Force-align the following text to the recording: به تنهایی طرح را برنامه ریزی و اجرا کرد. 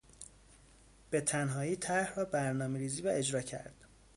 به 1.09 1.21
تنهایی 1.21 1.75
طرح 1.75 2.15
را 2.15 2.25
برنامه 2.25 2.79
ریزی 2.79 3.01
و 3.01 3.07
اجرا 3.07 3.41
کرد. 3.41 3.85